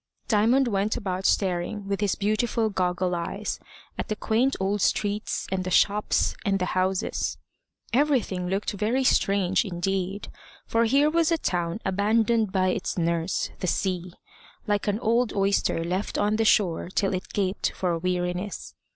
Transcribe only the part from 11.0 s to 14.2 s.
was a town abandoned by its nurse, the sea,